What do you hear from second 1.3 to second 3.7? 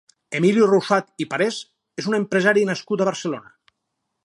Parés és un empresari nascut a Barcelona.